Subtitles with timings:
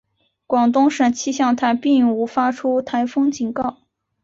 [0.47, 3.81] 广东省气象台并无发出台风警告。